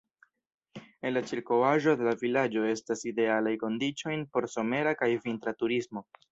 [1.09, 6.09] En la ĉirkaŭaĵo de la vilaĝo estas idealaj kondiĉojn por somera kaj vintra turismo.